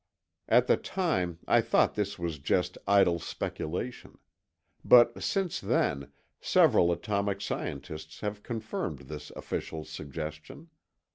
At 0.49 0.65
the 0.65 0.77
time, 0.77 1.37
I 1.47 1.61
thought 1.61 1.93
this 1.93 2.17
was 2.17 2.39
just 2.39 2.75
idle 2.87 3.19
speculation. 3.19 4.17
But 4.83 5.21
since 5.21 5.59
then, 5.61 6.11
several 6.39 6.91
atomic 6.91 7.39
scientists 7.39 8.21
have 8.21 8.41
confirmed 8.41 9.01
this 9.01 9.31
official's 9.35 9.91
suggestion. 9.91 10.69